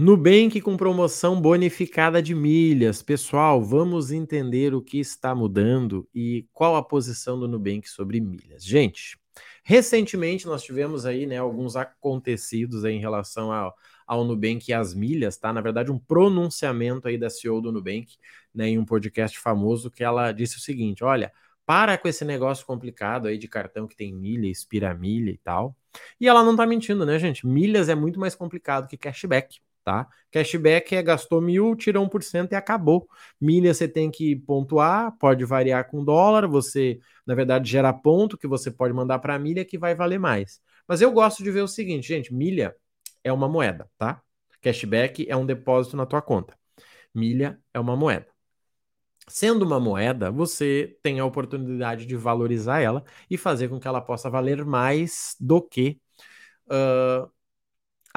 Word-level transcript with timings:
Nubank 0.00 0.60
com 0.60 0.76
promoção 0.76 1.40
bonificada 1.40 2.22
de 2.22 2.32
milhas. 2.32 3.02
Pessoal, 3.02 3.60
vamos 3.60 4.12
entender 4.12 4.72
o 4.72 4.80
que 4.80 5.00
está 5.00 5.34
mudando 5.34 6.08
e 6.14 6.46
qual 6.52 6.76
a 6.76 6.84
posição 6.84 7.36
do 7.36 7.48
Nubank 7.48 7.90
sobre 7.90 8.20
milhas. 8.20 8.64
Gente, 8.64 9.18
recentemente 9.64 10.46
nós 10.46 10.62
tivemos 10.62 11.04
aí 11.04 11.26
né, 11.26 11.38
alguns 11.38 11.74
acontecidos 11.74 12.84
em 12.84 13.00
relação 13.00 13.50
ao, 13.50 13.74
ao 14.06 14.22
Nubank 14.22 14.70
e 14.70 14.72
às 14.72 14.94
milhas, 14.94 15.36
tá? 15.36 15.52
Na 15.52 15.60
verdade, 15.60 15.90
um 15.90 15.98
pronunciamento 15.98 17.08
aí 17.08 17.18
da 17.18 17.28
CEO 17.28 17.60
do 17.60 17.72
Nubank, 17.72 18.18
né, 18.54 18.68
em 18.68 18.78
um 18.78 18.84
podcast 18.84 19.36
famoso, 19.36 19.90
que 19.90 20.04
ela 20.04 20.30
disse 20.30 20.58
o 20.58 20.60
seguinte: 20.60 21.02
olha, 21.02 21.32
para 21.66 21.98
com 21.98 22.06
esse 22.06 22.24
negócio 22.24 22.64
complicado 22.64 23.26
aí 23.26 23.36
de 23.36 23.48
cartão 23.48 23.88
que 23.88 23.96
tem 23.96 24.14
milha, 24.14 24.46
expira 24.46 24.94
milha 24.94 25.32
e 25.32 25.38
tal. 25.38 25.76
E 26.20 26.28
ela 26.28 26.44
não 26.44 26.54
tá 26.54 26.64
mentindo, 26.64 27.04
né, 27.04 27.18
gente? 27.18 27.44
Milhas 27.44 27.88
é 27.88 27.96
muito 27.96 28.20
mais 28.20 28.36
complicado 28.36 28.86
que 28.86 28.96
cashback 28.96 29.58
tá? 29.88 30.06
Cashback 30.30 30.94
é 30.94 31.02
gastou 31.02 31.40
mil, 31.40 31.74
tira 31.74 31.98
1% 31.98 32.52
e 32.52 32.54
acabou. 32.54 33.08
Milha 33.40 33.72
você 33.72 33.88
tem 33.88 34.10
que 34.10 34.36
pontuar, 34.36 35.16
pode 35.18 35.46
variar 35.46 35.88
com 35.90 36.04
dólar, 36.04 36.46
você, 36.46 36.98
na 37.26 37.34
verdade, 37.34 37.70
gera 37.70 37.90
ponto 37.90 38.36
que 38.36 38.46
você 38.46 38.70
pode 38.70 38.92
mandar 38.92 39.18
para 39.18 39.38
milha 39.38 39.64
que 39.64 39.78
vai 39.78 39.94
valer 39.94 40.20
mais. 40.20 40.60
Mas 40.86 41.00
eu 41.00 41.10
gosto 41.10 41.42
de 41.42 41.50
ver 41.50 41.62
o 41.62 41.68
seguinte, 41.68 42.06
gente, 42.06 42.34
milha 42.34 42.76
é 43.24 43.32
uma 43.32 43.48
moeda, 43.48 43.88
tá? 43.96 44.20
Cashback 44.60 45.26
é 45.26 45.34
um 45.34 45.46
depósito 45.46 45.96
na 45.96 46.04
tua 46.04 46.20
conta. 46.20 46.54
Milha 47.14 47.58
é 47.72 47.80
uma 47.80 47.96
moeda. 47.96 48.26
Sendo 49.26 49.64
uma 49.64 49.80
moeda, 49.80 50.30
você 50.30 50.98
tem 51.02 51.18
a 51.18 51.24
oportunidade 51.24 52.04
de 52.04 52.14
valorizar 52.14 52.80
ela 52.80 53.02
e 53.30 53.38
fazer 53.38 53.68
com 53.68 53.80
que 53.80 53.88
ela 53.88 54.02
possa 54.02 54.28
valer 54.28 54.66
mais 54.66 55.34
do 55.40 55.62
que 55.62 55.98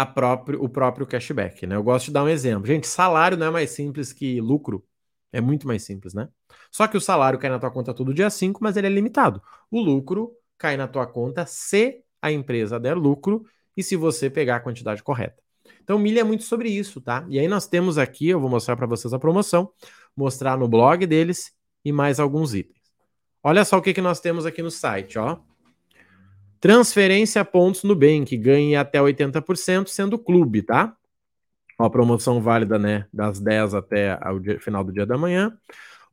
próprio, 0.06 0.64
o 0.64 0.70
próprio 0.70 1.06
cashback, 1.06 1.66
né? 1.66 1.76
Eu 1.76 1.84
gosto 1.84 2.08
de 2.08 2.12
dar 2.12 2.24
um 2.24 2.30
exemplo. 2.30 2.68
Gente, 2.68 2.88
salário 2.88 3.38
não 3.38 3.48
é 3.48 3.50
mais 3.50 3.72
simples 3.72 4.14
que 4.14 4.40
lucro. 4.42 4.86
É 5.32 5.40
muito 5.40 5.68
mais 5.68 5.84
simples, 5.84 6.14
né? 6.14 6.28
Só 6.72 6.88
que 6.88 6.98
o 6.98 7.02
salário 7.02 7.40
cai 7.40 7.50
na 7.50 7.60
tua 7.60 7.72
conta 7.72 7.94
todo 7.94 8.14
dia 8.14 8.30
5, 8.30 8.60
mas 8.62 8.76
ele 8.78 8.88
é 8.88 8.90
limitado. 8.90 9.42
O 9.70 9.80
lucro 9.80 10.32
cai 10.58 10.76
na 10.78 10.88
tua 10.88 11.08
conta 11.08 11.46
se 11.46 12.04
a 12.22 12.32
empresa 12.32 12.80
der 12.80 12.96
lucro 12.96 13.46
e 13.76 13.84
se 13.84 13.96
você 13.96 14.30
pegar 14.30 14.58
a 14.58 14.60
quantidade 14.60 15.02
correta. 15.02 15.42
Então, 15.84 15.98
milha 15.98 16.22
é 16.22 16.24
muito 16.24 16.44
sobre 16.44 16.70
isso, 16.70 17.02
tá? 17.02 17.26
E 17.30 17.40
aí 17.40 17.48
nós 17.48 17.68
temos 17.68 17.98
aqui, 17.98 18.30
eu 18.30 18.40
vou 18.40 18.50
mostrar 18.50 18.76
para 18.76 18.86
vocês 18.86 19.14
a 19.14 19.20
promoção, 19.20 19.72
mostrar 20.16 20.58
no 20.58 20.68
blog 20.68 21.06
deles 21.06 21.52
e 21.84 21.92
mais 21.92 22.20
alguns 22.20 22.54
itens. 22.54 22.82
Olha 23.44 23.66
só 23.66 23.78
o 23.78 23.82
que, 23.82 23.94
que 23.94 24.02
nós 24.02 24.20
temos 24.20 24.46
aqui 24.46 24.62
no 24.62 24.70
site, 24.70 25.18
ó. 25.18 25.40
Transferência 26.62 27.44
pontos 27.44 27.84
no 27.84 27.96
Bank, 27.96 28.38
ganhe 28.38 28.76
até 28.76 29.02
80% 29.02 29.88
sendo 29.88 30.20
clube, 30.20 30.62
tá? 30.62 30.96
Uma 31.80 31.90
promoção 31.90 32.40
válida, 32.40 32.78
né, 32.78 33.08
das 33.12 33.40
10 33.40 33.74
até 33.74 34.16
o 34.30 34.60
final 34.60 34.84
do 34.84 34.94
dia 34.94 35.04
da 35.04 35.18
manhã. 35.18 35.58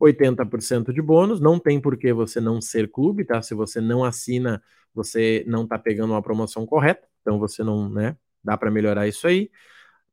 80% 0.00 0.90
de 0.90 1.02
bônus, 1.02 1.38
não 1.38 1.58
tem 1.58 1.78
por 1.78 1.98
que 1.98 2.14
você 2.14 2.40
não 2.40 2.62
ser 2.62 2.90
clube, 2.90 3.26
tá? 3.26 3.42
Se 3.42 3.52
você 3.52 3.78
não 3.78 4.02
assina, 4.02 4.62
você 4.94 5.44
não 5.46 5.66
tá 5.66 5.78
pegando 5.78 6.14
uma 6.14 6.22
promoção 6.22 6.64
correta, 6.64 7.06
então 7.20 7.38
você 7.38 7.62
não, 7.62 7.90
né, 7.90 8.16
dá 8.42 8.56
para 8.56 8.70
melhorar 8.70 9.06
isso 9.06 9.26
aí. 9.26 9.50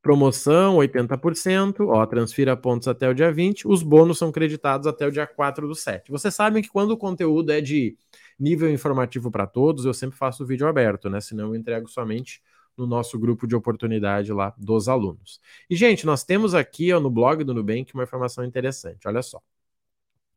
Promoção 0.02 0.75
80%, 0.75 1.88
ó, 1.88 2.05
transfira 2.05 2.58
pontos 2.58 2.89
até 2.89 3.08
o 3.08 3.14
dia 3.14 3.31
20, 3.31 3.67
os 3.70 3.81
bônus 3.81 4.17
são 4.17 4.33
creditados 4.33 4.86
até 4.86 5.08
o 5.08 5.11
dia 5.11 5.25
4 5.25 5.66
do 5.66 5.75
7. 5.75 6.11
Vocês 6.11 6.36
sabem 6.36 6.61
que 6.61 6.70
quando 6.70 6.92
o 6.92 6.97
conteúdo 6.97 7.52
é 7.52 7.61
de 7.61 7.97
nível 8.39 8.69
informativo 8.72 9.31
para 9.31 9.47
todos, 9.47 9.86
eu 9.86 9.94
sempre 9.94 10.17
faço 10.17 10.44
o 10.44 10.45
vídeo 10.45 10.67
aberto, 10.67 11.09
né? 11.09 11.22
Senão 11.22 11.47
eu 11.47 11.55
entrego 11.55 11.88
somente 11.88 12.42
no 12.77 12.86
nosso 12.86 13.17
grupo 13.17 13.47
de 13.47 13.55
oportunidade 13.55 14.33
lá 14.33 14.53
dos 14.58 14.89
alunos. 14.89 15.39
E, 15.69 15.75
gente, 15.75 16.05
nós 16.05 16.23
temos 16.23 16.53
aqui 16.53 16.92
ó, 16.94 17.00
no 17.00 17.09
blog 17.09 17.44
do 17.44 17.53
Nubank 17.53 17.94
uma 17.94 18.03
informação 18.03 18.44
interessante. 18.44 19.08
Olha 19.08 19.22
só. 19.22 19.42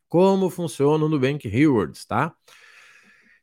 Como 0.09 0.49
funciona 0.49 1.05
o 1.05 1.09
Nubank 1.09 1.47
Rewards, 1.49 2.05
tá? 2.05 2.35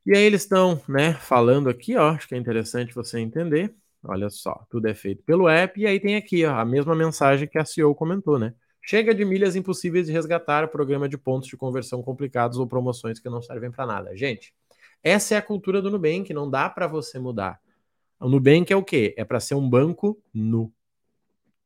E 0.05 0.15
aí 0.15 0.23
eles 0.23 0.43
estão, 0.43 0.81
né, 0.87 1.13
falando 1.13 1.69
aqui, 1.69 1.95
ó, 1.97 2.11
acho 2.11 2.27
que 2.27 2.35
é 2.35 2.37
interessante 2.37 2.93
você 2.93 3.19
entender. 3.19 3.75
Olha 4.03 4.29
só, 4.29 4.65
tudo 4.69 4.87
é 4.87 4.93
feito 4.93 5.23
pelo 5.23 5.49
app 5.49 5.79
e 5.79 5.87
aí 5.87 5.99
tem 5.99 6.15
aqui, 6.15 6.45
ó, 6.45 6.55
a 6.59 6.65
mesma 6.65 6.95
mensagem 6.95 7.47
que 7.47 7.57
a 7.57 7.65
CEO 7.65 7.95
comentou, 7.95 8.37
né? 8.37 8.53
Chega 8.87 9.15
de 9.15 9.25
milhas 9.25 9.55
impossíveis 9.55 10.05
de 10.05 10.13
resgatar, 10.13 10.67
programa 10.67 11.09
de 11.09 11.17
pontos 11.17 11.49
de 11.49 11.57
conversão 11.57 12.03
complicados 12.03 12.59
ou 12.59 12.67
promoções 12.67 13.19
que 13.19 13.27
não 13.27 13.41
servem 13.41 13.71
para 13.71 13.87
nada. 13.87 14.15
Gente, 14.15 14.53
essa 15.03 15.33
é 15.33 15.37
a 15.37 15.41
cultura 15.41 15.81
do 15.81 15.89
Nubank, 15.89 16.31
não 16.31 16.47
dá 16.47 16.69
para 16.69 16.85
você 16.85 17.17
mudar. 17.17 17.59
O 18.19 18.29
Nubank 18.29 18.71
é 18.71 18.75
o 18.75 18.83
quê? 18.83 19.15
É 19.17 19.25
para 19.25 19.39
ser 19.39 19.55
um 19.55 19.67
banco 19.67 20.21
nu. 20.31 20.71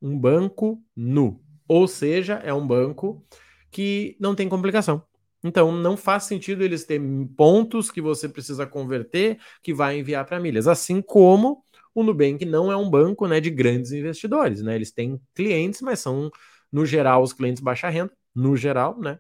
Um 0.02 0.18
banco 0.18 0.82
nu. 0.96 1.42
Ou 1.68 1.90
seja, 1.90 2.36
é 2.36 2.54
um 2.54 2.66
banco 2.66 3.22
que 3.70 4.16
não 4.18 4.34
tem 4.34 4.48
complicação. 4.48 5.04
Então, 5.44 5.74
não 5.74 5.98
faz 5.98 6.24
sentido 6.24 6.64
eles 6.64 6.86
terem 6.86 7.28
pontos 7.28 7.92
que 7.92 8.02
você 8.02 8.30
precisa 8.30 8.66
converter 8.66 9.40
que 9.62 9.74
vai 9.74 10.00
enviar 10.00 10.26
para 10.26 10.40
milhas. 10.40 10.68
Assim 10.68 11.02
como 11.02 11.66
o 11.94 12.02
Nubank 12.02 12.46
não 12.46 12.72
é 12.72 12.78
um 12.78 12.90
banco 12.90 13.28
né, 13.28 13.42
de 13.42 13.50
grandes 13.50 13.92
investidores. 13.92 14.62
Né? 14.62 14.76
Eles 14.76 14.92
têm 14.92 15.20
clientes, 15.36 15.82
mas 15.82 16.00
são 16.00 16.32
no 16.72 16.86
geral, 16.86 17.24
os 17.24 17.34
clientes 17.34 17.62
baixa 17.62 17.90
renda, 17.90 18.12
no 18.34 18.56
geral, 18.56 19.00
né? 19.00 19.20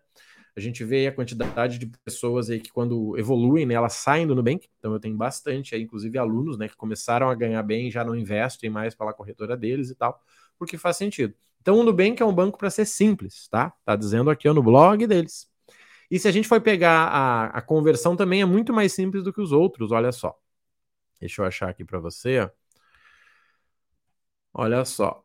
A 0.56 0.60
gente 0.60 0.84
vê 0.84 1.08
a 1.08 1.12
quantidade 1.12 1.78
de 1.78 1.86
pessoas 2.04 2.50
aí 2.50 2.60
que 2.60 2.72
quando 2.72 3.18
evoluem, 3.18 3.66
né, 3.66 3.76
elas 3.76 3.94
saem 3.94 4.28
do 4.28 4.36
Nubank. 4.36 4.68
Então 4.78 4.92
eu 4.92 5.00
tenho 5.00 5.16
bastante 5.16 5.74
aí, 5.74 5.82
inclusive 5.84 6.18
alunos, 6.18 6.58
né, 6.58 6.68
que 6.68 6.76
começaram 6.76 7.30
a 7.30 7.36
ganhar 7.36 7.64
bem, 7.64 7.90
já 7.90 8.04
não 8.04 8.16
investem 8.16 8.70
mais 8.70 8.94
pela 8.94 9.14
corretora 9.14 9.56
deles 9.56 9.90
e 9.90 9.96
tal, 9.96 10.22
porque 10.58 10.78
faz 10.78 10.98
sentido. 10.98 11.34
Então 11.62 11.80
o 11.80 11.84
Nubank 11.84 12.22
é 12.22 12.26
um 12.26 12.34
banco 12.34 12.58
para 12.58 12.70
ser 12.70 12.86
simples, 12.86 13.48
tá? 13.48 13.72
Tá 13.86 13.96
dizendo 13.96 14.30
aqui 14.30 14.50
ó, 14.50 14.54
no 14.54 14.64
blog 14.64 15.06
deles. 15.08 15.48
E 16.12 16.20
se 16.20 16.28
a 16.28 16.32
gente 16.32 16.48
for 16.48 16.60
pegar 16.62 17.08
a, 17.08 17.46
a 17.48 17.62
conversão 17.62 18.16
também 18.16 18.42
é 18.42 18.46
muito 18.46 18.74
mais 18.74 18.94
simples 18.94 19.24
do 19.24 19.32
que 19.34 19.42
os 19.42 19.52
outros, 19.52 19.92
olha 19.92 20.12
só. 20.12 20.38
Deixa 21.20 21.42
eu 21.42 21.46
achar 21.46 21.70
aqui 21.70 21.86
para 21.86 22.00
você, 22.00 22.40
ó. 22.42 22.50
Olha 24.54 24.84
só 24.86 25.24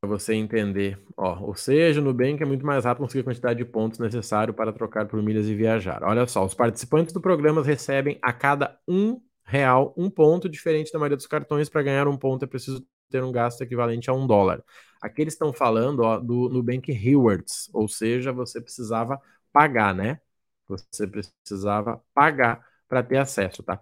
para 0.00 0.08
você 0.08 0.34
entender. 0.34 0.98
Ó, 1.16 1.40
ou 1.46 1.54
seja, 1.54 2.00
no 2.00 2.12
Nubank 2.12 2.42
é 2.42 2.46
muito 2.46 2.64
mais 2.64 2.84
rápido 2.84 3.04
conseguir 3.04 3.20
a 3.20 3.24
quantidade 3.24 3.58
de 3.58 3.64
pontos 3.64 3.98
necessário 3.98 4.54
para 4.54 4.72
trocar 4.72 5.06
por 5.06 5.22
milhas 5.22 5.46
e 5.46 5.54
viajar. 5.54 6.02
Olha 6.02 6.26
só, 6.26 6.44
os 6.44 6.54
participantes 6.54 7.12
do 7.12 7.20
programa 7.20 7.62
recebem 7.62 8.18
a 8.22 8.32
cada 8.32 8.78
um 8.86 9.20
real 9.44 9.94
um 9.96 10.10
ponto, 10.10 10.48
diferente 10.48 10.92
da 10.92 10.98
maioria 10.98 11.16
dos 11.16 11.26
cartões. 11.26 11.68
Para 11.68 11.82
ganhar 11.82 12.08
um 12.08 12.16
ponto 12.16 12.44
é 12.44 12.48
preciso 12.48 12.86
ter 13.10 13.22
um 13.22 13.32
gasto 13.32 13.62
equivalente 13.62 14.10
a 14.10 14.12
um 14.12 14.26
dólar. 14.26 14.62
Aqui 15.00 15.22
eles 15.22 15.34
estão 15.34 15.52
falando 15.52 16.00
ó, 16.00 16.18
do 16.18 16.48
Nubank 16.48 16.90
Rewards, 16.92 17.70
ou 17.72 17.88
seja, 17.88 18.32
você 18.32 18.60
precisava 18.60 19.20
pagar, 19.52 19.94
né? 19.94 20.20
Você 20.68 21.06
precisava 21.06 22.02
pagar 22.14 22.64
para 22.88 23.02
ter 23.02 23.18
acesso, 23.18 23.62
tá? 23.62 23.80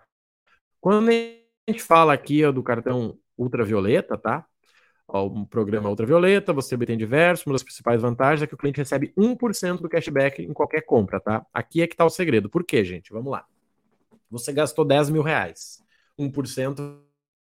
Quando 0.81 1.09
a 1.11 1.13
gente 1.71 1.83
fala 1.83 2.13
aqui 2.13 2.45
ó, 2.45 2.53
do 2.53 2.63
cartão 2.63 3.19
ultravioleta, 3.39 4.19
tá? 4.19 4.47
O 5.07 5.47
programa 5.47 5.89
ultravioleta, 5.89 6.53
você 6.53 6.75
obtém 6.75 6.97
diversos, 6.97 7.47
uma 7.47 7.55
das 7.55 7.63
principais 7.63 8.01
vantagens 8.01 8.43
é 8.43 8.47
que 8.47 8.55
o 8.55 8.59
cliente 8.59 8.79
recebe 8.79 9.13
1% 9.17 9.81
do 9.81 9.89
cashback 9.89 10.43
em 10.43 10.53
qualquer 10.53 10.83
compra, 10.83 11.21
tá? 11.21 11.47
Aqui 11.53 11.83
é 11.83 11.87
que 11.87 11.97
tá 11.97 12.05
o 12.05 12.11
segredo. 12.11 12.49
Por 12.49 12.65
quê, 12.65 12.85
gente? 12.85 13.13
Vamos 13.13 13.31
lá. 13.31 13.47
Você 14.31 14.53
gastou 14.53 14.85
10 14.85 15.11
mil 15.11 15.23
reais. 15.23 15.83
1% 16.19 17.01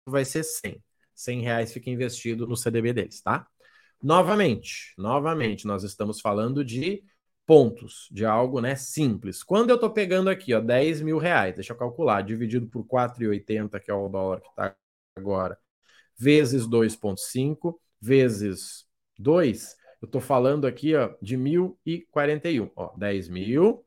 vai 0.06 0.26
ser 0.26 0.44
100. 0.44 0.84
100 1.16 1.42
reais 1.42 1.74
fica 1.74 1.90
investido 1.90 2.46
no 2.46 2.56
CDB 2.56 2.94
deles, 2.94 3.22
tá? 3.22 3.48
Novamente, 4.02 4.94
novamente, 4.98 5.66
nós 5.66 5.84
estamos 5.84 6.22
falando 6.22 6.64
de 6.64 7.04
pontos, 7.48 8.08
de 8.12 8.26
algo 8.26 8.62
né, 8.62 8.76
simples. 8.76 9.42
Quando 9.42 9.70
eu 9.70 9.76
estou 9.76 9.90
pegando 9.90 10.30
aqui, 10.30 10.54
ó, 10.54 10.60
10 10.60 11.02
mil 11.02 11.18
reais, 11.18 11.56
deixa 11.56 11.74
eu 11.74 11.78
calcular, 11.78 12.22
dividido 12.22 12.68
por 12.68 12.86
4,80, 12.86 13.80
que 13.80 13.90
é 13.90 13.94
o 13.94 14.08
dólar 14.10 14.42
que 14.42 14.50
está 14.50 14.76
agora, 15.16 15.58
vezes 16.18 16.68
2,5 16.68 17.76
vezes 18.00 18.86
2, 19.20 19.78
eu 20.02 20.06
estou 20.06 20.22
falando 20.22 20.68
aqui 20.68 20.96
ó, 20.96 21.14
de 21.22 21.38
1.041. 21.38 22.72
Ó, 22.76 22.96
10 22.98 23.30
mil 23.30 23.86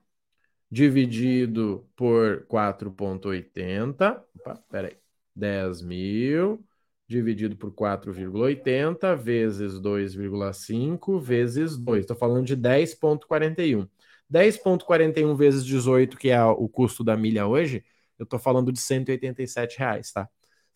dividido 0.71 1.89
por 1.97 2.47
4,80. 2.47 4.23
Opa, 4.37 4.57
peraí. 4.71 4.97
10 5.35 5.83
mil 5.83 6.65
dividido 7.07 7.57
por 7.57 7.73
4,80 7.73 9.17
vezes 9.17 9.75
2,5 9.81 11.21
vezes 11.21 11.77
2. 11.77 12.01
Estou 12.01 12.17
falando 12.17 12.47
de 12.47 12.57
10,41. 12.57 13.89
10,41 14.33 15.35
vezes 15.37 15.65
18, 15.65 16.17
que 16.17 16.31
é 16.31 16.43
o 16.45 16.69
custo 16.69 17.03
da 17.03 17.17
milha 17.17 17.47
hoje, 17.49 17.85
eu 18.17 18.25
estou 18.25 18.39
falando 18.39 18.71
de 18.71 18.79
187 18.79 19.79
reais, 19.79 20.13
tá? 20.13 20.29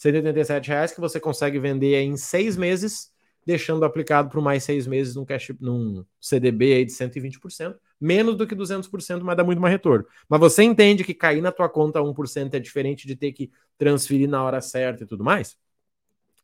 187 0.04 0.68
reais 0.68 0.92
que 0.92 1.00
você 1.00 1.18
consegue 1.18 1.58
vender 1.58 1.96
em 1.96 2.16
seis 2.16 2.56
meses, 2.56 3.10
deixando 3.46 3.84
aplicado 3.84 4.28
por 4.28 4.42
mais 4.42 4.62
seis 4.62 4.86
meses 4.86 5.14
num, 5.14 5.24
cash, 5.24 5.50
num 5.60 6.04
CDB 6.20 6.74
aí 6.74 6.84
de 6.84 6.92
120%, 6.92 7.74
menos 7.98 8.36
do 8.36 8.46
que 8.46 8.54
200%, 8.54 9.22
mas 9.22 9.36
dá 9.36 9.42
muito 9.42 9.60
mais 9.60 9.72
retorno. 9.72 10.04
Mas 10.28 10.40
você 10.40 10.62
entende 10.62 11.04
que 11.04 11.14
cair 11.14 11.40
na 11.40 11.50
tua 11.50 11.70
conta 11.70 12.00
1% 12.00 12.54
é 12.54 12.60
diferente 12.60 13.06
de 13.06 13.16
ter 13.16 13.32
que 13.32 13.50
transferir 13.78 14.28
na 14.28 14.44
hora 14.44 14.60
certa 14.60 15.04
e 15.04 15.06
tudo 15.06 15.24
mais? 15.24 15.56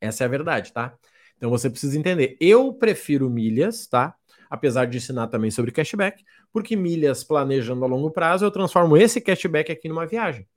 Essa 0.01 0.25
é 0.25 0.27
a 0.27 0.31
verdade, 0.31 0.73
tá? 0.73 0.95
Então 1.37 1.51
você 1.51 1.69
precisa 1.69 1.99
entender. 1.99 2.37
Eu 2.41 2.73
prefiro 2.73 3.29
milhas, 3.29 3.87
tá? 3.87 4.15
Apesar 4.49 4.87
de 4.87 4.97
ensinar 4.97 5.29
também 5.29 5.51
sobre 5.51 5.71
cashback, 5.71 6.25
porque 6.51 6.75
milhas 6.77 7.23
planejando 7.23 7.85
a 7.85 7.89
longo 7.89 8.11
prazo, 8.11 8.45
eu 8.45 8.51
transformo 8.51 8.97
esse 8.97 9.21
cashback 9.21 9.71
aqui 9.71 9.89
numa 9.89 10.07
viagem, 10.07 10.49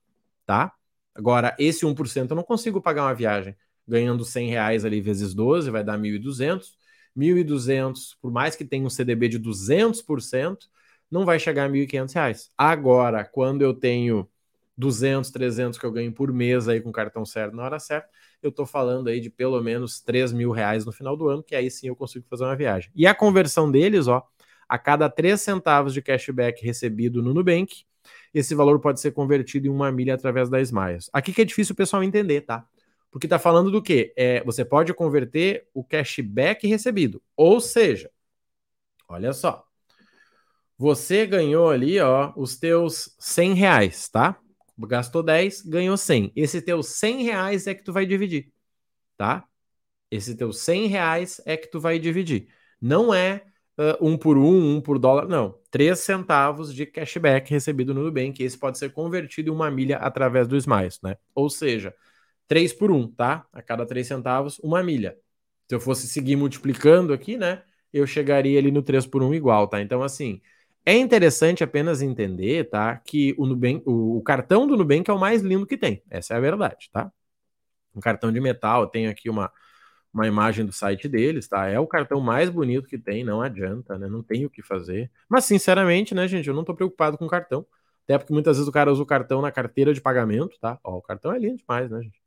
tá? 0.46 0.72
Agora, 1.14 1.54
esse 1.58 1.86
1% 1.86 2.30
eu 2.30 2.36
não 2.36 2.42
consigo 2.42 2.80
pagar 2.80 3.04
uma 3.04 3.14
viagem 3.14 3.56
ganhando 3.86 4.24
100 4.24 4.48
reais 4.48 4.84
ali 4.84 5.00
vezes 5.00 5.34
12, 5.34 5.70
vai 5.70 5.84
dar 5.84 5.98
1.200. 5.98 6.76
1.200, 7.14 8.16
por 8.20 8.32
mais 8.32 8.56
que 8.56 8.64
tenha 8.64 8.84
um 8.84 8.90
CDB 8.90 9.28
de 9.28 9.38
200%, 9.38 10.68
não 11.10 11.24
vai 11.24 11.38
chegar 11.38 11.66
a 11.66 11.68
1.500 11.68 12.14
reais. 12.14 12.50
Agora, 12.58 13.24
quando 13.24 13.62
eu 13.62 13.72
tenho 13.72 14.28
200, 14.76 15.30
300 15.30 15.78
que 15.78 15.86
eu 15.86 15.92
ganho 15.92 16.12
por 16.12 16.32
mês 16.32 16.68
aí 16.68 16.80
com 16.80 16.90
cartão 16.90 17.24
certo 17.24 17.54
na 17.54 17.62
hora 17.62 17.78
certa, 17.78 18.08
eu 18.42 18.50
tô 18.50 18.66
falando 18.66 19.08
aí 19.08 19.20
de 19.20 19.30
pelo 19.30 19.60
menos 19.62 20.00
3 20.00 20.32
mil 20.32 20.50
reais 20.50 20.84
no 20.84 20.92
final 20.92 21.16
do 21.16 21.28
ano, 21.28 21.42
que 21.42 21.54
aí 21.54 21.70
sim 21.70 21.86
eu 21.86 21.94
consigo 21.94 22.26
fazer 22.28 22.44
uma 22.44 22.56
viagem. 22.56 22.90
E 22.94 23.06
a 23.06 23.14
conversão 23.14 23.70
deles, 23.70 24.08
ó, 24.08 24.26
a 24.68 24.78
cada 24.78 25.08
3 25.08 25.40
centavos 25.40 25.94
de 25.94 26.02
cashback 26.02 26.64
recebido 26.64 27.22
no 27.22 27.32
Nubank, 27.32 27.84
esse 28.34 28.54
valor 28.54 28.80
pode 28.80 29.00
ser 29.00 29.12
convertido 29.12 29.68
em 29.68 29.70
uma 29.70 29.92
milha 29.92 30.14
através 30.14 30.50
da 30.50 30.60
Smiles. 30.60 31.08
Aqui 31.12 31.32
que 31.32 31.42
é 31.42 31.44
difícil 31.44 31.72
o 31.72 31.76
pessoal 31.76 32.02
entender, 32.02 32.40
tá? 32.40 32.66
Porque 33.10 33.28
tá 33.28 33.38
falando 33.38 33.70
do 33.70 33.80
quê? 33.80 34.12
É, 34.16 34.42
você 34.42 34.64
pode 34.64 34.92
converter 34.92 35.68
o 35.72 35.84
cashback 35.84 36.66
recebido. 36.66 37.22
Ou 37.36 37.60
seja, 37.60 38.10
olha 39.08 39.32
só. 39.32 39.64
Você 40.76 41.24
ganhou 41.24 41.70
ali, 41.70 42.00
ó, 42.00 42.32
os 42.36 42.56
teus 42.56 43.14
100 43.20 43.54
reais, 43.54 44.08
tá? 44.08 44.36
Gastou 44.76 45.22
10, 45.22 45.62
ganhou 45.62 45.96
100. 45.96 46.32
Esse 46.34 46.60
teu 46.60 46.82
100 46.82 47.22
reais 47.22 47.68
é 47.68 47.74
que 47.74 47.84
tu 47.84 47.92
vai 47.92 48.04
dividir, 48.04 48.52
tá? 49.16 49.46
Esse 50.10 50.34
teu 50.36 50.52
100 50.52 50.88
reais 50.88 51.40
é 51.46 51.56
que 51.56 51.68
tu 51.68 51.80
vai 51.80 52.00
dividir. 52.00 52.48
Não 52.80 53.14
é 53.14 53.44
uh, 53.78 53.96
um 54.00 54.16
por 54.16 54.36
um, 54.38 54.76
um 54.76 54.80
por 54.80 54.98
dólar, 54.98 55.26
não. 55.28 55.58
3 55.70 55.98
centavos 55.98 56.74
de 56.74 56.86
cashback 56.86 57.50
recebido 57.50 57.94
no 57.94 58.02
Nubank. 58.04 58.42
Esse 58.42 58.58
pode 58.58 58.78
ser 58.78 58.92
convertido 58.92 59.50
em 59.50 59.52
uma 59.52 59.70
milha 59.70 59.98
através 59.98 60.48
do 60.48 60.56
Smiles, 60.56 61.00
né? 61.02 61.16
Ou 61.34 61.50
seja, 61.50 61.94
3 62.48 62.72
por 62.72 62.90
1, 62.90 63.08
tá? 63.12 63.46
A 63.52 63.62
cada 63.62 63.86
3 63.86 64.06
centavos, 64.06 64.58
uma 64.60 64.82
milha. 64.82 65.16
Se 65.68 65.74
eu 65.74 65.80
fosse 65.80 66.06
seguir 66.08 66.36
multiplicando 66.36 67.12
aqui, 67.12 67.36
né? 67.36 67.62
Eu 67.92 68.06
chegaria 68.06 68.58
ali 68.58 68.70
no 68.70 68.82
3 68.82 69.06
por 69.06 69.22
1 69.22 69.34
igual, 69.34 69.68
tá? 69.68 69.80
Então, 69.80 70.02
assim, 70.02 70.40
é 70.84 70.96
interessante 70.96 71.64
apenas 71.64 72.02
entender, 72.02 72.68
tá? 72.68 72.96
Que 72.96 73.34
o, 73.38 73.46
Nubank, 73.46 73.82
o, 73.86 74.18
o, 74.18 74.22
cartão 74.22 74.66
do 74.66 74.76
Nubank 74.76 75.10
é 75.10 75.12
o 75.12 75.18
mais 75.18 75.42
lindo 75.42 75.66
que 75.66 75.76
tem. 75.78 76.02
Essa 76.10 76.34
é 76.34 76.36
a 76.36 76.40
verdade, 76.40 76.90
tá? 76.92 77.10
Um 77.94 78.00
cartão 78.00 78.32
de 78.32 78.40
metal, 78.40 78.86
tem 78.88 79.06
aqui 79.08 79.30
uma, 79.30 79.50
uma 80.14 80.26
imagem 80.26 80.64
do 80.64 80.72
site 80.72 81.08
deles, 81.08 81.48
tá? 81.48 81.66
É 81.68 81.78
o 81.80 81.86
cartão 81.86 82.20
mais 82.20 82.48
bonito 82.50 82.88
que 82.88 82.98
tem, 82.98 83.24
não 83.24 83.42
adianta, 83.42 83.98
né? 83.98 84.08
Não 84.08 84.22
tem 84.22 84.46
o 84.46 84.50
que 84.50 84.62
fazer. 84.62 85.10
Mas, 85.28 85.44
sinceramente, 85.44 86.14
né, 86.14 86.28
gente, 86.28 86.48
eu 86.48 86.54
não 86.54 86.64
tô 86.64 86.74
preocupado 86.74 87.18
com 87.18 87.26
o 87.26 87.28
cartão. 87.28 87.66
Até 88.04 88.18
porque 88.18 88.32
muitas 88.32 88.56
vezes 88.56 88.68
o 88.68 88.72
cara 88.72 88.92
usa 88.92 89.02
o 89.02 89.06
cartão 89.06 89.42
na 89.42 89.50
carteira 89.52 89.92
de 89.94 90.00
pagamento, 90.00 90.58
tá? 90.60 90.78
Ó, 90.84 90.98
o 90.98 91.02
cartão 91.02 91.32
é 91.32 91.38
lindo 91.38 91.58
demais, 91.58 91.90
né, 91.90 92.02
gente? 92.02 92.22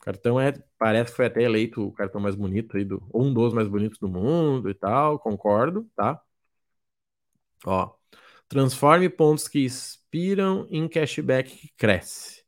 O 0.00 0.04
cartão 0.04 0.38
é, 0.40 0.52
parece 0.78 1.10
que 1.12 1.16
foi 1.16 1.26
até 1.26 1.42
eleito 1.42 1.86
o 1.86 1.92
cartão 1.92 2.20
mais 2.20 2.34
bonito 2.34 2.76
aí, 2.76 2.84
do, 2.84 3.02
um 3.14 3.32
dos 3.32 3.54
mais 3.54 3.68
bonitos 3.68 3.98
do 3.98 4.08
mundo 4.08 4.68
e 4.68 4.74
tal, 4.74 5.18
concordo, 5.18 5.88
tá? 5.96 6.20
Ó, 7.66 7.94
transforme 8.48 9.08
pontos 9.08 9.48
que 9.48 9.60
expiram 9.64 10.66
em 10.70 10.88
cashback 10.88 11.56
que 11.56 11.68
cresce. 11.76 12.41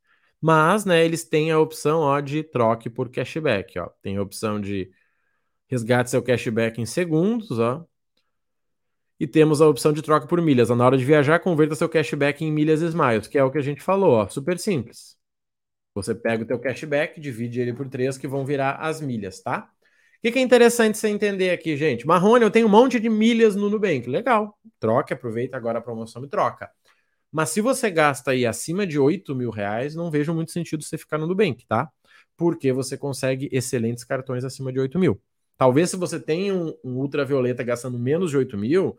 Mas, 0.46 0.84
né, 0.84 1.02
eles 1.02 1.24
têm 1.24 1.50
a 1.50 1.58
opção, 1.58 2.00
ó, 2.00 2.20
de 2.20 2.42
troque 2.42 2.90
por 2.90 3.08
cashback, 3.08 3.78
ó. 3.78 3.88
Tem 4.02 4.18
a 4.18 4.22
opção 4.22 4.60
de 4.60 4.90
resgate 5.66 6.10
seu 6.10 6.22
cashback 6.22 6.78
em 6.78 6.84
segundos, 6.84 7.58
ó. 7.58 7.86
E 9.18 9.26
temos 9.26 9.62
a 9.62 9.66
opção 9.66 9.90
de 9.90 10.02
troca 10.02 10.26
por 10.26 10.42
milhas. 10.42 10.68
Na 10.68 10.84
hora 10.84 10.98
de 10.98 11.04
viajar, 11.04 11.38
converta 11.40 11.74
seu 11.74 11.88
cashback 11.88 12.44
em 12.44 12.52
milhas 12.52 12.82
Smiles, 12.82 13.26
que 13.26 13.38
é 13.38 13.42
o 13.42 13.50
que 13.50 13.56
a 13.56 13.62
gente 13.62 13.80
falou, 13.80 14.16
ó. 14.16 14.28
Super 14.28 14.58
simples. 14.58 15.16
Você 15.94 16.14
pega 16.14 16.42
o 16.42 16.46
teu 16.46 16.58
cashback, 16.58 17.18
divide 17.18 17.62
ele 17.62 17.72
por 17.72 17.88
três, 17.88 18.18
que 18.18 18.28
vão 18.28 18.44
virar 18.44 18.72
as 18.72 19.00
milhas, 19.00 19.40
tá? 19.40 19.70
O 20.18 20.20
que, 20.20 20.32
que 20.32 20.38
é 20.38 20.42
interessante 20.42 20.98
você 20.98 21.08
entender 21.08 21.52
aqui, 21.52 21.74
gente? 21.74 22.06
Marrone, 22.06 22.44
eu 22.44 22.50
tenho 22.50 22.66
um 22.66 22.70
monte 22.70 23.00
de 23.00 23.08
milhas 23.08 23.56
no 23.56 23.70
Nubank. 23.70 24.06
Legal. 24.10 24.58
Troca, 24.78 25.14
aproveita 25.14 25.56
agora 25.56 25.78
a 25.78 25.82
promoção 25.82 26.22
e 26.22 26.28
troca. 26.28 26.70
Mas 27.34 27.50
se 27.50 27.60
você 27.60 27.90
gasta 27.90 28.30
aí 28.30 28.46
acima 28.46 28.86
de 28.86 28.96
8 28.96 29.34
mil 29.34 29.50
reais, 29.50 29.92
não 29.96 30.08
vejo 30.08 30.32
muito 30.32 30.52
sentido 30.52 30.84
você 30.84 30.96
ficar 30.96 31.18
no 31.18 31.26
Nubank, 31.26 31.66
tá? 31.66 31.90
Porque 32.36 32.72
você 32.72 32.96
consegue 32.96 33.48
excelentes 33.50 34.04
cartões 34.04 34.44
acima 34.44 34.72
de 34.72 34.78
8 34.78 35.00
mil. 35.00 35.20
Talvez 35.58 35.90
se 35.90 35.96
você 35.96 36.20
tem 36.20 36.52
um, 36.52 36.72
um 36.84 36.92
ultravioleta 36.98 37.64
gastando 37.64 37.98
menos 37.98 38.30
de 38.30 38.36
8 38.36 38.56
mil, 38.56 38.96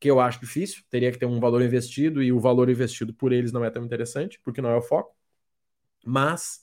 que 0.00 0.10
eu 0.10 0.18
acho 0.18 0.40
difícil, 0.40 0.82
teria 0.88 1.12
que 1.12 1.18
ter 1.18 1.26
um 1.26 1.38
valor 1.38 1.60
investido 1.60 2.22
e 2.22 2.32
o 2.32 2.40
valor 2.40 2.70
investido 2.70 3.12
por 3.12 3.30
eles 3.30 3.52
não 3.52 3.62
é 3.62 3.70
tão 3.70 3.84
interessante, 3.84 4.40
porque 4.42 4.62
não 4.62 4.70
é 4.70 4.76
o 4.76 4.82
foco. 4.82 5.14
Mas 6.06 6.60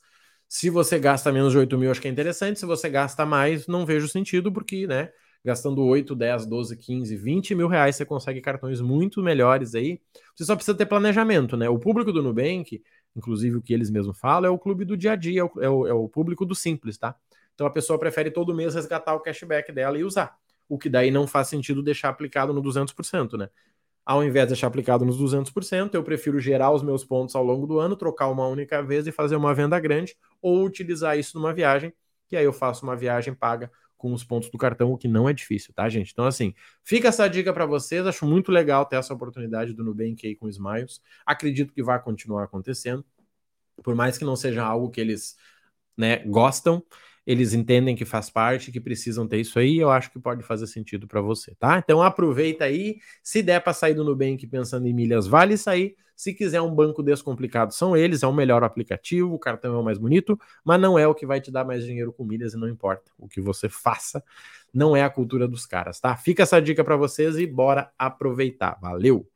se 0.49 0.71
você 0.71 0.97
gasta 0.99 1.31
menos 1.31 1.51
de 1.51 1.59
8 1.59 1.77
mil, 1.77 1.91
acho 1.91 2.01
que 2.01 2.07
é 2.07 2.11
interessante. 2.11 2.59
Se 2.59 2.65
você 2.65 2.89
gasta 2.89 3.27
mais, 3.27 3.67
não 3.67 3.85
vejo 3.85 4.07
sentido, 4.07 4.51
porque, 4.51 4.87
né? 4.87 5.11
Gastando 5.45 5.84
8, 5.84 6.16
10, 6.16 6.45
12, 6.45 6.78
15, 6.78 7.18
20 7.18 7.54
mil 7.54 7.68
reais, 7.68 7.98
você 7.98 8.06
consegue 8.06 8.40
cartões 8.40 8.80
muito 8.80 9.22
melhores 9.22 9.75
aí. 9.75 10.00
Você 10.34 10.45
só 10.45 10.56
precisa 10.56 10.78
ter 10.78 10.86
planejamento, 10.86 11.57
né? 11.57 11.68
O 11.68 11.78
público 11.78 12.13
do 12.13 12.24
Nubank, 12.24 12.81
inclusive 13.16 13.57
o 13.57 13.62
que 13.62 13.74
eles 13.74 13.90
mesmos 13.90 14.18
falam, 14.18 14.50
é 14.50 14.54
o 14.54 14.57
clube 14.57 14.86
do 14.86 14.95
dia 14.95 15.12
a 15.12 15.16
dia, 15.18 15.42
é 15.42 15.69
o, 15.69 15.88
é 15.88 15.94
o 15.94 16.07
público 16.07 16.45
do 16.45 16.56
simples, 16.56 16.98
tá? 16.98 17.16
Então 17.54 17.68
a 17.68 17.69
pessoa 17.69 18.00
prefere 18.00 18.31
todo 18.31 18.54
mês 18.56 18.74
resgatar 18.74 19.13
o 19.16 19.19
cashback 19.19 19.72
dela 19.72 19.98
e 19.98 20.04
usar. 20.04 20.38
O 20.69 20.78
que 20.78 20.90
daí 20.90 21.12
não 21.12 21.28
faz 21.28 21.50
sentido 21.50 21.84
deixar 21.84 22.10
aplicado 22.10 22.54
no 22.54 22.62
200%, 22.62 23.38
né? 23.38 23.50
Ao 24.06 24.24
invés 24.24 24.45
de 24.45 24.50
deixar 24.50 24.68
aplicado 24.68 25.06
nos 25.06 25.18
200%, 25.18 25.94
eu 25.94 26.04
prefiro 26.04 26.40
gerar 26.40 26.72
os 26.72 26.84
meus 26.84 27.06
pontos 27.06 27.36
ao 27.36 27.44
longo 27.44 27.66
do 27.66 27.80
ano, 27.80 27.95
trocar 27.95 28.30
uma 28.30 28.48
única 28.48 28.81
vez 28.81 29.07
e 29.07 29.12
fazer 29.12 29.36
uma 29.36 29.54
venda 29.54 29.80
grande, 29.80 30.16
ou 30.42 30.66
utilizar 30.66 31.18
isso 31.18 31.38
numa 31.38 31.54
viagem, 31.54 31.94
que 32.28 32.36
aí 32.36 32.44
eu 32.44 32.51
faço 32.51 32.84
uma 32.84 32.95
viagem 32.95 33.34
paga 33.34 33.72
com 34.03 34.11
os 34.11 34.21
pontos 34.21 34.50
do 34.50 34.57
cartão, 34.57 34.91
o 34.91 34.97
que 34.97 35.07
não 35.07 35.29
é 35.29 35.33
difícil, 35.33 35.73
tá, 35.73 35.88
gente? 35.88 36.11
Então, 36.11 36.25
assim, 36.25 36.53
fica 36.83 37.07
essa 37.07 37.25
dica 37.29 37.53
para 37.53 37.65
vocês. 37.65 38.05
Acho 38.05 38.25
muito 38.25 38.51
legal 38.51 38.85
ter 38.85 38.97
essa 38.97 39.13
oportunidade 39.13 39.73
do 39.73 39.81
Nubank 39.81 40.27
aí 40.27 40.35
com 40.35 40.45
os 40.45 40.55
Smiles. 40.55 41.01
Acredito 41.25 41.71
que 41.71 41.81
vai 41.81 42.01
continuar 42.03 42.44
acontecendo, 42.44 43.05
por 43.81 43.95
mais 43.95 44.17
que 44.17 44.25
não 44.25 44.35
seja 44.35 44.61
algo 44.61 44.89
que 44.89 45.00
eles 45.00 45.38
né, 45.95 46.17
gostam 46.25 46.83
eles 47.25 47.53
entendem 47.53 47.95
que 47.95 48.03
faz 48.03 48.29
parte, 48.29 48.69
que 48.69 48.81
precisam 48.81 49.25
ter 49.25 49.39
isso 49.39 49.57
aí, 49.57 49.78
eu 49.78 49.89
acho 49.89 50.11
que 50.11 50.19
pode 50.19 50.44
fazer 50.44 50.68
sentido 50.68 51.07
para 51.07 51.21
você, 51.21 51.56
tá? 51.56 51.78
Então 51.78 52.01
aproveita 52.01 52.66
aí, 52.66 52.97
se 53.23 53.42
der 53.42 53.61
para 53.61 53.71
sair 53.71 53.94
do 53.94 54.04
Nubank 54.04 54.45
pensando 54.47 54.85
em 54.87 54.94
milhas, 54.94 55.25
vale 55.25 55.56
sair. 55.56 55.95
Se 56.23 56.33
quiser 56.33 56.61
um 56.61 56.73
banco 56.73 57.03
descomplicado, 57.03 57.73
são 57.73 57.97
eles, 57.97 58.23
é 58.23 58.27
o 58.27 58.31
melhor 58.31 58.63
aplicativo, 58.63 59.33
o 59.33 59.37
cartão 59.37 59.75
é 59.75 59.77
o 59.77 59.83
mais 59.83 59.97
bonito, 59.97 60.39
mas 60.63 60.80
não 60.80 60.97
é 60.97 61.06
o 61.06 61.13
que 61.13 61.25
vai 61.25 61.42
te 61.42 61.51
dar 61.51 61.65
mais 61.65 61.83
dinheiro 61.83 62.13
com 62.13 62.23
milhas 62.23 62.53
e 62.53 62.57
não 62.57 62.69
importa. 62.69 63.11
O 63.19 63.27
que 63.27 63.42
você 63.42 63.68
faça 63.68 64.23
não 64.73 64.95
é 64.95 65.03
a 65.03 65.09
cultura 65.09 65.49
dos 65.49 65.65
caras, 65.65 65.99
tá? 65.99 66.15
Fica 66.15 66.44
essa 66.44 66.61
dica 66.61 66.81
para 66.81 66.95
vocês 66.95 67.35
e 67.35 67.45
bora 67.45 67.92
aproveitar. 67.99 68.80
Valeu! 68.81 69.32